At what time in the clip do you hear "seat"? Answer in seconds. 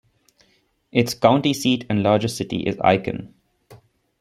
1.53-1.85